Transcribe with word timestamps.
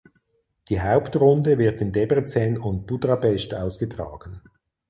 Die 0.69 0.81
Hauptrunde 0.81 1.59
wird 1.59 1.79
in 1.79 1.91
Debrecen 1.91 2.57
und 2.57 2.87
Budapest 2.87 3.53
ausgetragen. 3.53 4.41